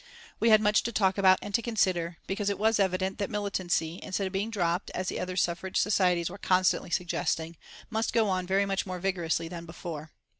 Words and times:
We 0.39 0.49
had 0.49 0.61
much 0.61 0.81
to 0.81 0.91
talk 0.91 1.19
about 1.19 1.37
and 1.43 1.53
to 1.53 1.61
consider, 1.61 2.17
because 2.25 2.49
it 2.49 2.57
was 2.57 2.79
evident 2.79 3.19
that 3.19 3.29
militancy, 3.29 3.99
instead 4.01 4.25
of 4.25 4.33
being 4.33 4.49
dropped, 4.49 4.89
as 4.95 5.09
the 5.09 5.19
other 5.19 5.35
suffrage 5.37 5.77
societies 5.77 6.27
were 6.27 6.39
constantly 6.39 6.89
suggesting, 6.89 7.55
must 7.91 8.11
go 8.11 8.27
on 8.27 8.47
very 8.47 8.65
much 8.65 8.87
more 8.87 8.97
vigorously 8.97 9.47
than 9.47 9.67
before. 9.67 10.09